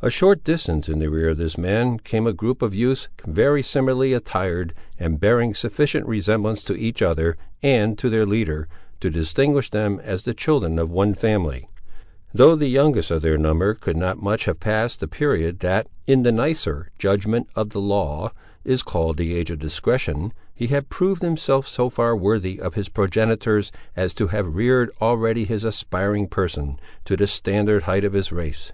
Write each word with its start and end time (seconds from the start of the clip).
A 0.00 0.08
short 0.08 0.42
distance 0.44 0.88
in 0.88 0.98
the 0.98 1.10
rear 1.10 1.28
of 1.28 1.36
this 1.36 1.58
man, 1.58 1.98
came 1.98 2.26
a 2.26 2.32
group 2.32 2.62
of 2.62 2.74
youths 2.74 3.08
very 3.26 3.62
similarly 3.62 4.14
attired, 4.14 4.72
and 4.98 5.20
bearing 5.20 5.52
sufficient 5.52 6.06
resemblance 6.08 6.64
to 6.64 6.74
each 6.74 7.02
other, 7.02 7.36
and 7.62 7.98
to 7.98 8.08
their 8.08 8.24
leader, 8.24 8.66
to 9.00 9.10
distinguish 9.10 9.68
them 9.68 10.00
as 10.02 10.22
the 10.22 10.32
children 10.32 10.78
of 10.78 10.90
one 10.90 11.12
family. 11.12 11.68
Though 12.32 12.56
the 12.56 12.68
youngest 12.68 13.10
of 13.10 13.20
their 13.20 13.36
number 13.36 13.74
could 13.74 13.98
not 13.98 14.22
much 14.22 14.46
have 14.46 14.58
passed 14.58 15.00
the 15.00 15.06
period, 15.06 15.58
that, 15.60 15.86
in 16.06 16.22
the 16.22 16.32
nicer 16.32 16.88
judgment 16.98 17.46
of 17.54 17.68
the 17.74 17.78
law, 17.78 18.32
is 18.64 18.80
called 18.80 19.18
the 19.18 19.34
age 19.34 19.50
of 19.50 19.58
discretion, 19.58 20.32
he 20.54 20.68
had 20.68 20.88
proved 20.88 21.20
himself 21.20 21.68
so 21.68 21.90
far 21.90 22.16
worthy 22.16 22.58
of 22.58 22.72
his 22.72 22.88
progenitors 22.88 23.70
as 23.94 24.14
to 24.14 24.28
have 24.28 24.54
reared 24.54 24.90
already 25.02 25.44
his 25.44 25.62
aspiring 25.62 26.26
person 26.26 26.80
to 27.04 27.18
the 27.18 27.26
standard 27.26 27.82
height 27.82 28.02
of 28.02 28.14
his 28.14 28.32
race. 28.32 28.72